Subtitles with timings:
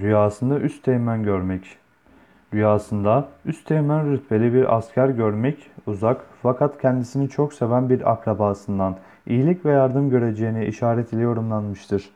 [0.00, 1.76] Rüyasında üsteğmen görmek.
[2.54, 9.70] Rüyasında üsteğmen rütbeli bir asker görmek uzak fakat kendisini çok seven bir akrabasından iyilik ve
[9.70, 12.10] yardım göreceğine işaret ile yorumlanmıştır.